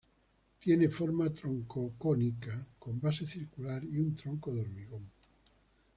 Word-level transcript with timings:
Tiene 0.57 0.89
forma 0.89 1.31
troncocónica 1.31 2.67
con 2.79 2.99
base 2.99 3.27
circular 3.27 3.83
y 3.83 3.99
un 3.99 4.15
tronco 4.15 4.51
de 4.51 4.61
hormigón. 4.61 5.11